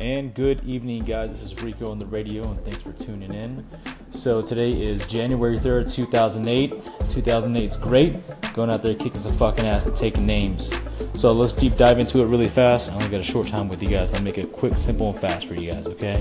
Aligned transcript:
And 0.00 0.32
good 0.32 0.64
evening, 0.64 1.04
guys. 1.04 1.30
This 1.30 1.42
is 1.42 1.62
Rico 1.62 1.90
on 1.90 1.98
the 1.98 2.06
radio, 2.06 2.42
and 2.50 2.64
thanks 2.64 2.80
for 2.80 2.94
tuning 2.94 3.34
in. 3.34 3.66
So, 4.08 4.40
today 4.40 4.70
is 4.70 5.06
January 5.06 5.58
3rd, 5.58 5.92
2008. 5.92 6.70
2008 7.10 7.64
is 7.64 7.76
great. 7.76 8.54
Going 8.54 8.70
out 8.70 8.82
there 8.82 8.94
kicking 8.94 9.20
some 9.20 9.36
fucking 9.36 9.66
ass 9.66 9.84
and 9.84 9.94
taking 9.94 10.24
names. 10.24 10.72
So, 11.12 11.32
let's 11.32 11.52
deep 11.52 11.76
dive 11.76 11.98
into 11.98 12.22
it 12.22 12.28
really 12.28 12.48
fast. 12.48 12.90
I 12.90 12.94
only 12.94 13.10
got 13.10 13.20
a 13.20 13.22
short 13.22 13.48
time 13.48 13.68
with 13.68 13.82
you 13.82 13.90
guys. 13.90 14.14
I'll 14.14 14.22
make 14.22 14.38
it 14.38 14.52
quick, 14.52 14.74
simple, 14.74 15.10
and 15.10 15.18
fast 15.18 15.46
for 15.46 15.52
you 15.52 15.70
guys, 15.70 15.86
okay? 15.86 16.18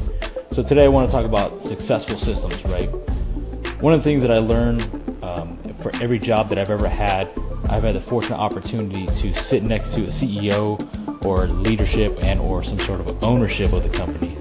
So, 0.52 0.61
today 0.61 0.84
I 0.84 0.89
want 0.89 1.09
to 1.09 1.16
talk 1.16 1.23
about 1.23 1.61
successful 1.61 2.18
systems, 2.18 2.61
right? 2.66 2.89
One 3.80 3.93
of 3.93 4.04
the 4.04 4.09
things 4.09 4.21
that 4.23 4.32
I 4.32 4.39
learned 4.39 4.82
um, 5.23 5.57
for 5.75 5.96
every 6.04 6.20
job 6.20 6.50
that 6.50 6.59
I've 6.59 6.70
ever 6.70 6.89
had, 6.89 7.30
I've 7.70 7.84
had 7.84 7.96
the 7.96 8.02
fortunate 8.02 8.39
opportunity 8.39 9.05
to 9.05 9.34
sit 9.34 9.64
next 9.64 9.93
to 9.93 10.02
a 10.02 10.07
CEO 10.07 10.77
or 11.26 11.48
leadership 11.48 12.18
and 12.22 12.40
or 12.40 12.64
some 12.64 12.80
sort 12.80 13.00
of 13.00 13.24
ownership 13.24 13.74
of 13.74 13.84
the 13.84 13.90
company. 13.90 14.36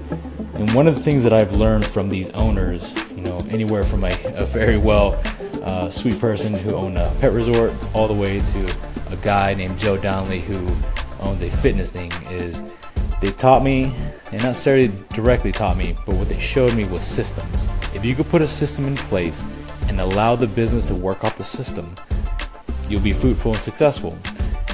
And 0.53 0.73
one 0.73 0.87
of 0.87 0.95
the 0.95 1.01
things 1.01 1.23
that 1.23 1.33
I've 1.33 1.53
learned 1.55 1.85
from 1.85 2.09
these 2.09 2.29
owners, 2.31 2.93
you 3.15 3.21
know, 3.21 3.37
anywhere 3.49 3.83
from 3.83 4.03
a, 4.03 4.17
a 4.35 4.45
very 4.45 4.77
well 4.77 5.21
uh, 5.63 5.89
sweet 5.89 6.19
person 6.19 6.53
who 6.53 6.73
owned 6.73 6.97
a 6.97 7.13
pet 7.19 7.31
resort 7.31 7.73
all 7.93 8.07
the 8.07 8.13
way 8.13 8.39
to 8.39 8.75
a 9.09 9.15
guy 9.17 9.53
named 9.53 9.77
Joe 9.77 9.97
Donnelly 9.97 10.41
who 10.41 10.67
owns 11.19 11.41
a 11.41 11.49
fitness 11.49 11.91
thing 11.91 12.11
is 12.29 12.63
they 13.21 13.31
taught 13.31 13.63
me, 13.63 13.93
and 14.31 14.41
not 14.41 14.49
necessarily 14.49 14.93
directly 15.09 15.51
taught 15.51 15.75
me, 15.75 15.95
but 16.05 16.15
what 16.15 16.29
they 16.29 16.39
showed 16.39 16.73
me 16.73 16.85
was 16.85 17.03
systems. 17.03 17.67
If 17.93 18.05
you 18.05 18.15
could 18.15 18.29
put 18.29 18.41
a 18.41 18.47
system 18.47 18.87
in 18.87 18.95
place 18.95 19.43
and 19.87 19.99
allow 19.99 20.35
the 20.35 20.47
business 20.47 20.85
to 20.87 20.95
work 20.95 21.25
off 21.25 21.37
the 21.37 21.43
system, 21.43 21.93
you'll 22.87 23.01
be 23.01 23.11
fruitful 23.11 23.53
and 23.53 23.61
successful. 23.61 24.17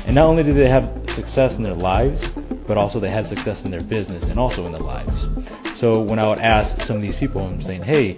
And 0.05 0.13
not 0.16 0.27
only 0.27 0.44
did 0.44 0.55
they 0.55 0.70
have 0.70 1.05
success 1.16 1.58
in 1.58 1.64
their 1.64 1.76
lives, 1.76 2.28
but 2.68 2.78
also 2.78 3.00
they 3.00 3.10
had 3.10 3.26
success 3.26 3.66
in 3.66 3.72
their 3.72 3.82
business 3.82 4.30
and 4.30 4.38
also 4.38 4.66
in 4.66 4.72
their 4.72 4.82
lives. 4.82 5.28
So 5.74 6.02
when 6.02 6.20
I 6.20 6.28
would 6.28 6.40
ask 6.40 6.82
some 6.82 6.98
of 6.98 7.02
these 7.02 7.16
people, 7.16 7.41
I'm 7.41 7.62
saying, 7.62 7.84
"Hey, 7.84 8.13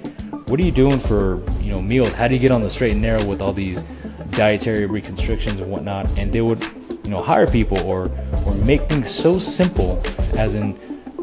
what 0.48 0.60
are 0.60 0.66
you 0.66 0.72
doing 0.72 1.00
for 1.00 1.42
you 1.62 1.72
know 1.72 1.82
meals? 1.82 2.14
How 2.14 2.28
do 2.28 2.34
you 2.34 2.40
get 2.40 2.52
on 2.52 2.62
the 2.62 2.70
straight 2.70 2.94
and 2.94 3.02
narrow 3.02 3.24
with 3.24 3.42
all 3.42 3.54
these 3.54 3.84
dietary 4.32 4.86
reconstructions 4.86 5.60
and 5.60 5.72
whatnot?" 5.72 6.08
And 6.18 6.34
they 6.34 6.42
would 6.42 6.64
you 7.06 7.12
know 7.12 7.22
hire 7.22 7.48
people 7.48 7.80
or 7.80 8.10
or 8.46 8.54
make 8.56 8.82
things 8.84 9.10
so 9.10 9.38
simple 9.38 10.02
as 10.36 10.56
in 10.56 10.76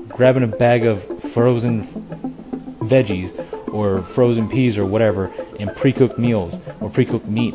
grabbing 0.09 0.44
a 0.44 0.48
bag 0.48 0.86
of 0.86 1.03
frozen 1.33 1.83
veggies 2.81 3.33
or 3.72 4.03
frozen 4.03 4.48
peas 4.48 4.78
or 4.78 4.86
whatever 4.86 5.31
and 5.59 5.75
pre-cooked 5.75 6.19
meals 6.19 6.61
or 6.81 6.88
pre-cooked 6.88 7.27
meat 7.27 7.55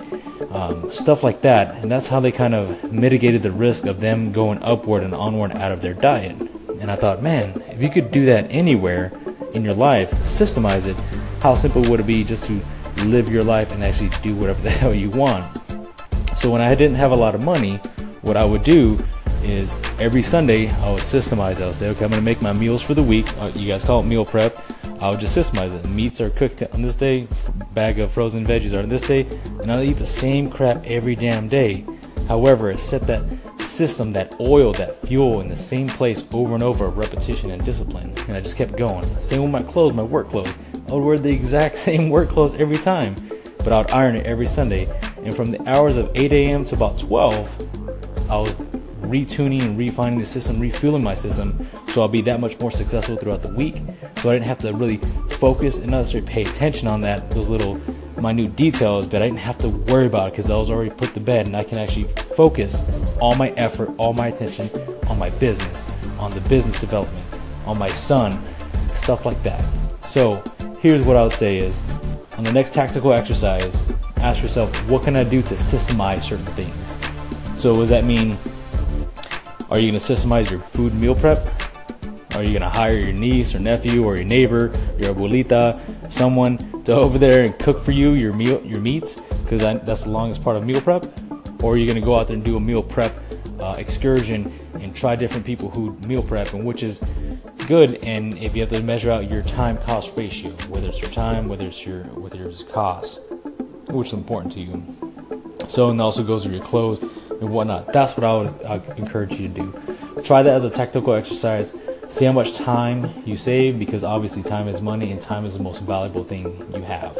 um, 0.51 0.91
stuff 0.91 1.23
like 1.23 1.41
that. 1.41 1.75
And 1.75 1.91
that's 1.91 2.07
how 2.07 2.19
they 2.19 2.31
kind 2.31 2.55
of 2.55 2.91
mitigated 2.91 3.43
the 3.43 3.51
risk 3.51 3.85
of 3.85 4.01
them 4.01 4.31
going 4.31 4.61
upward 4.63 5.03
and 5.03 5.13
onward 5.13 5.51
out 5.53 5.71
of 5.71 5.81
their 5.81 5.93
diet. 5.93 6.35
And 6.79 6.89
I 6.89 6.95
thought, 6.95 7.21
man, 7.21 7.61
if 7.67 7.81
you 7.81 7.89
could 7.89 8.11
do 8.11 8.25
that 8.25 8.47
anywhere 8.49 9.11
in 9.53 9.63
your 9.63 9.73
life, 9.73 10.11
systemize 10.23 10.85
it, 10.85 10.99
how 11.41 11.55
simple 11.55 11.81
would 11.89 11.99
it 11.99 12.07
be 12.07 12.23
just 12.23 12.45
to 12.45 12.61
live 13.05 13.29
your 13.29 13.43
life 13.43 13.71
and 13.71 13.83
actually 13.83 14.09
do 14.21 14.35
whatever 14.35 14.61
the 14.61 14.69
hell 14.81 14.93
you 14.93 15.09
want? 15.09 15.45
So 16.37 16.49
when 16.51 16.61
I 16.61 16.73
didn't 16.75 16.95
have 16.95 17.11
a 17.11 17.15
lot 17.15 17.35
of 17.35 17.41
money, 17.41 17.77
what 18.21 18.37
I 18.37 18.45
would 18.45 18.63
do 18.63 18.97
is 19.43 19.77
every 19.99 20.21
Sunday 20.21 20.69
I 20.69 20.91
would 20.91 21.01
systemize. 21.01 21.61
I 21.61 21.67
would 21.67 21.75
say, 21.75 21.89
okay, 21.89 22.05
I'm 22.05 22.11
going 22.11 22.21
to 22.21 22.25
make 22.25 22.41
my 22.41 22.53
meals 22.53 22.81
for 22.81 22.93
the 22.93 23.03
week. 23.03 23.25
Uh, 23.37 23.51
you 23.55 23.67
guys 23.67 23.83
call 23.83 24.01
it 24.01 24.05
meal 24.05 24.25
prep. 24.25 24.57
I 25.01 25.09
would 25.09 25.19
just 25.19 25.37
systemize 25.37 25.73
it. 25.73 25.87
Meats 25.87 26.19
are 26.19 26.29
cooked 26.29 26.61
on 26.73 26.81
this 26.81 26.95
day, 26.95 27.27
bag 27.73 27.99
of 27.99 28.11
frozen 28.11 28.45
veggies 28.45 28.77
are 28.77 28.81
on 28.81 28.89
this 28.89 29.03
day, 29.03 29.27
and 29.61 29.71
I'll 29.71 29.81
eat 29.81 29.93
the 29.93 30.05
same 30.05 30.49
crap 30.49 30.85
every 30.85 31.15
damn 31.15 31.47
day. 31.47 31.85
However, 32.27 32.69
I 32.71 32.75
set 32.75 33.07
that 33.07 33.23
system, 33.59 34.11
that 34.13 34.35
oil, 34.39 34.73
that 34.73 35.01
fuel 35.07 35.41
in 35.41 35.47
the 35.47 35.57
same 35.57 35.87
place 35.87 36.25
over 36.33 36.53
and 36.53 36.61
over, 36.61 36.89
repetition 36.89 37.49
and 37.51 37.63
discipline. 37.63 38.13
And 38.27 38.37
I 38.37 38.41
just 38.41 38.57
kept 38.57 38.75
going. 38.75 39.03
Same 39.19 39.41
with 39.41 39.51
my 39.51 39.63
clothes, 39.63 39.95
my 39.95 40.03
work 40.03 40.29
clothes. 40.29 40.55
I 40.89 40.93
would 40.93 41.03
wear 41.03 41.17
the 41.17 41.29
exact 41.29 41.77
same 41.87 42.09
work 42.09 42.29
clothes 42.29 42.55
every 42.55 42.77
time, 42.77 43.15
but 43.59 43.71
I 43.71 43.77
would 43.79 43.91
iron 43.91 44.15
it 44.15 44.25
every 44.25 44.45
Sunday. 44.47 44.87
And 45.23 45.35
from 45.35 45.51
the 45.51 45.61
hours 45.67 45.97
of 45.97 46.11
8 46.13 46.31
a.m. 46.33 46.65
to 46.65 46.75
about 46.75 46.99
12, 46.99 48.29
I 48.29 48.37
was 48.37 48.57
retuning 49.09 49.61
and 49.61 49.77
refining 49.77 50.19
the 50.19 50.25
system, 50.25 50.59
refueling 50.59 51.03
my 51.03 51.13
system, 51.13 51.67
so 51.89 52.01
I'll 52.01 52.07
be 52.07 52.21
that 52.21 52.39
much 52.39 52.59
more 52.59 52.71
successful 52.71 53.17
throughout 53.17 53.41
the 53.41 53.49
week. 53.49 53.77
So 54.21 54.29
I 54.29 54.33
didn't 54.33 54.45
have 54.45 54.59
to 54.59 54.73
really 54.73 54.97
focus 55.31 55.79
and 55.79 55.91
necessarily 55.91 56.27
pay 56.27 56.43
attention 56.43 56.87
on 56.87 57.01
that 57.01 57.31
those 57.31 57.49
little 57.49 57.79
minute 58.21 58.55
details, 58.55 59.07
but 59.07 59.21
I 59.21 59.25
didn't 59.25 59.39
have 59.39 59.57
to 59.59 59.69
worry 59.69 60.05
about 60.05 60.27
it 60.27 60.31
because 60.31 60.51
I 60.51 60.57
was 60.57 60.69
already 60.69 60.91
put 60.91 61.13
to 61.13 61.19
bed, 61.19 61.47
and 61.47 61.55
I 61.55 61.63
can 61.63 61.77
actually 61.77 62.05
focus 62.35 62.83
all 63.19 63.35
my 63.35 63.49
effort, 63.51 63.91
all 63.97 64.13
my 64.13 64.27
attention 64.27 64.69
on 65.07 65.17
my 65.17 65.29
business, 65.31 65.85
on 66.19 66.31
the 66.31 66.41
business 66.41 66.79
development, 66.79 67.25
on 67.65 67.77
my 67.77 67.91
son, 67.91 68.41
stuff 68.93 69.25
like 69.25 69.41
that. 69.43 69.63
So 70.05 70.43
here's 70.81 71.05
what 71.05 71.15
I 71.17 71.23
would 71.23 71.33
say 71.33 71.57
is 71.57 71.81
on 72.37 72.43
the 72.43 72.51
next 72.51 72.73
tactical 72.73 73.13
exercise, 73.13 73.83
ask 74.17 74.41
yourself, 74.41 74.73
what 74.89 75.03
can 75.03 75.15
I 75.15 75.23
do 75.23 75.41
to 75.41 75.53
systemize 75.53 76.23
certain 76.23 76.45
things? 76.47 76.97
So 77.61 77.75
does 77.75 77.89
that 77.89 78.05
mean 78.05 78.37
are 79.71 79.79
you 79.79 79.91
going 79.91 79.99
to 79.99 80.13
systemize 80.13 80.49
your 80.49 80.59
food 80.59 80.95
meal 80.95 81.13
prep? 81.13 81.45
Are 82.35 82.43
you 82.43 82.49
going 82.49 82.61
to 82.61 82.69
hire 82.69 82.93
your 82.93 83.13
niece 83.13 83.53
or 83.53 83.59
nephew 83.59 84.03
or 84.03 84.15
your 84.15 84.25
neighbor, 84.25 84.71
your 84.97 85.13
abuelita, 85.13 85.79
someone 86.11 86.57
to 86.85 86.93
over 87.05 87.17
there 87.17 87.43
and 87.45 87.57
cook 87.59 87.83
for 87.83 87.91
you 87.91 88.13
your 88.13 88.33
meal, 88.33 88.63
your 88.65 88.81
meats? 88.81 89.19
Because 89.43 89.61
that's 89.61 90.03
the 90.03 90.09
longest 90.09 90.43
part 90.43 90.57
of 90.57 90.65
meal 90.65 90.81
prep. 90.81 91.05
Or 91.61 91.73
are 91.73 91.77
you 91.77 91.85
going 91.85 91.99
to 91.99 92.05
go 92.05 92.15
out 92.15 92.27
there 92.27 92.35
and 92.35 92.43
do 92.43 92.57
a 92.57 92.59
meal 92.59 92.81
prep 92.81 93.13
uh, 93.59 93.75
excursion 93.77 94.51
and 94.75 94.95
try 94.95 95.15
different 95.15 95.45
people 95.45 95.69
who 95.69 95.91
meal 96.07 96.23
prep 96.23 96.53
and 96.53 96.65
which 96.65 96.81
is 96.81 97.01
good. 97.67 98.03
And 98.05 98.35
if 98.39 98.55
you 98.55 98.61
have 98.61 98.71
to 98.71 98.81
measure 98.81 99.11
out 99.11 99.29
your 99.29 99.43
time 99.43 99.77
cost 99.77 100.17
ratio, 100.17 100.51
whether 100.69 100.89
it's 100.89 101.01
your 101.01 101.11
time, 101.11 101.47
whether 101.47 101.67
it's 101.67 101.85
your 101.85 102.03
whether 102.05 102.47
it's 102.47 102.63
cost, 102.63 103.21
which 103.89 104.07
is 104.07 104.13
important 104.13 104.53
to 104.53 104.61
you. 104.61 104.83
So 105.67 105.91
and 105.91 106.01
also 106.01 106.23
goes 106.23 106.45
with 106.45 106.55
your 106.55 106.63
clothes 106.63 107.03
and 107.41 107.49
whatnot. 107.49 107.91
That's 107.93 108.15
what 108.17 108.23
I 108.23 108.75
would 108.77 108.97
encourage 108.97 109.33
you 109.33 109.47
to 109.47 109.53
do. 109.53 110.21
Try 110.23 110.43
that 110.43 110.53
as 110.53 110.63
a 110.65 110.69
technical 110.69 111.13
exercise. 111.13 111.75
See 112.09 112.25
how 112.25 112.31
much 112.31 112.55
time 112.55 113.11
you 113.25 113.37
save 113.37 113.77
because 113.77 114.03
obviously 114.03 114.41
time 114.41 114.67
is 114.67 114.81
money 114.81 115.11
and 115.11 115.21
time 115.21 115.45
is 115.45 115.55
the 115.57 115.63
most 115.63 115.81
valuable 115.81 116.23
thing 116.23 116.43
you 116.73 116.81
have. 116.81 117.17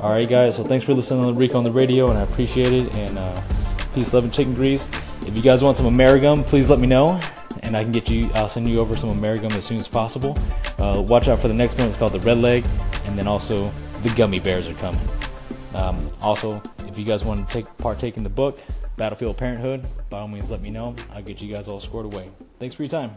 All 0.00 0.10
right, 0.10 0.28
guys. 0.28 0.56
So 0.56 0.64
thanks 0.64 0.84
for 0.84 0.94
listening 0.94 1.26
to 1.26 1.32
Rico 1.32 1.58
on 1.58 1.64
the 1.64 1.72
radio, 1.72 2.10
and 2.10 2.18
I 2.18 2.22
appreciate 2.22 2.72
it. 2.72 2.94
And 2.96 3.18
uh, 3.18 3.42
peace, 3.94 4.12
love, 4.12 4.24
and 4.24 4.32
chicken 4.32 4.54
grease. 4.54 4.88
If 5.26 5.36
you 5.36 5.42
guys 5.42 5.62
want 5.62 5.76
some 5.76 5.86
Amerigum, 5.86 6.44
please 6.44 6.68
let 6.68 6.78
me 6.78 6.86
know, 6.86 7.20
and 7.62 7.76
I 7.76 7.82
can 7.82 7.92
get 7.92 8.08
you. 8.10 8.30
I'll 8.34 8.48
send 8.48 8.68
you 8.68 8.80
over 8.80 8.96
some 8.96 9.18
Amerigum 9.18 9.52
as 9.52 9.64
soon 9.64 9.78
as 9.78 9.88
possible. 9.88 10.38
Uh, 10.78 11.00
watch 11.00 11.28
out 11.28 11.40
for 11.40 11.48
the 11.48 11.54
next 11.54 11.78
one. 11.78 11.88
It's 11.88 11.96
called 11.96 12.12
the 12.12 12.20
Red 12.20 12.38
Leg, 12.38 12.64
and 13.06 13.18
then 13.18 13.26
also 13.26 13.72
the 14.02 14.10
gummy 14.10 14.40
bears 14.40 14.68
are 14.68 14.74
coming. 14.74 15.08
Um, 15.74 16.10
also, 16.20 16.62
if 16.86 16.98
you 16.98 17.04
guys 17.04 17.24
want 17.24 17.46
to 17.46 17.52
take 17.52 17.66
partake 17.78 18.16
in 18.16 18.22
the 18.22 18.30
book, 18.30 18.60
Battlefield 18.98 19.36
Parenthood, 19.36 19.86
by 20.10 20.18
all 20.18 20.28
means 20.28 20.50
let 20.50 20.60
me 20.60 20.70
know. 20.70 20.94
I'll 21.14 21.22
get 21.22 21.40
you 21.40 21.50
guys 21.50 21.68
all 21.68 21.80
scored 21.80 22.04
away. 22.04 22.30
Thanks 22.58 22.74
for 22.74 22.82
your 22.82 22.90
time. 22.90 23.16